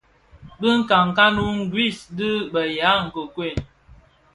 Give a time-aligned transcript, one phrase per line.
[0.59, 3.57] Bi nkankan wu ngris dhi be ya nkuekuel.